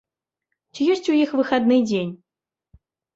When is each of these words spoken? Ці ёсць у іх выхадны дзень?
Ці 0.73 0.87
ёсць 0.93 1.09
у 1.13 1.17
іх 1.23 1.33
выхадны 1.39 1.77
дзень? 1.91 2.09